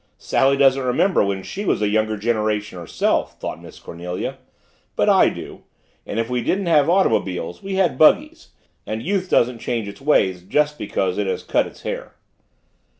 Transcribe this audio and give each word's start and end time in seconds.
"Sally 0.17 0.57
doesn't 0.57 0.81
remember 0.81 1.23
when 1.23 1.43
she 1.43 1.63
was 1.63 1.79
a 1.79 1.87
younger 1.87 2.17
generation 2.17 2.79
herself," 2.79 3.39
thought 3.39 3.61
Miss 3.61 3.77
Cornelia. 3.77 4.39
"But 4.95 5.09
I 5.09 5.29
do 5.29 5.61
and 6.07 6.17
if 6.19 6.27
we 6.27 6.41
didn't 6.41 6.65
have 6.65 6.89
automobiles, 6.89 7.61
we 7.61 7.75
had 7.75 7.99
buggies 7.99 8.47
and 8.87 9.03
youth 9.03 9.29
doesn't 9.29 9.59
change 9.59 9.87
its 9.87 10.01
ways 10.01 10.41
just 10.41 10.79
because 10.79 11.19
it 11.19 11.27
has 11.27 11.43
cut 11.43 11.67
its 11.67 11.83
hair. 11.83 12.15